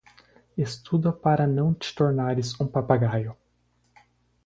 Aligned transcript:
Estuda 0.57 1.13
para 1.13 1.45
não 1.45 1.75
te 1.75 1.93
tornares 1.93 2.59
um 2.59 2.65
papagaio. 2.67 3.37